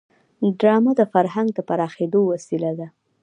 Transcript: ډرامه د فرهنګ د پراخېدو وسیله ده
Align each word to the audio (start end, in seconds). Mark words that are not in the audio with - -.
ډرامه 0.59 0.91
د 0.99 1.01
فرهنګ 1.13 1.49
د 1.53 1.59
پراخېدو 1.69 2.21
وسیله 2.31 2.71
ده 2.79 2.87